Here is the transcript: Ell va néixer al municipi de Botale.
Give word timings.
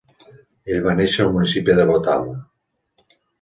Ell 0.75 0.79
va 0.87 0.95
néixer 0.99 1.21
al 1.25 1.29
municipi 1.35 1.75
de 1.81 1.85
Botale. 1.91 2.35